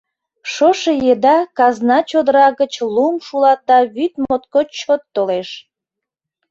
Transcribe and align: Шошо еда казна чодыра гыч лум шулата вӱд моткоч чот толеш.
Шошо 0.53 0.91
еда 1.13 1.37
казна 1.57 1.97
чодыра 2.09 2.47
гыч 2.59 2.73
лум 2.93 3.15
шулата 3.25 3.77
вӱд 3.95 4.13
моткоч 4.23 4.67
чот 4.81 5.01
толеш. 5.15 5.49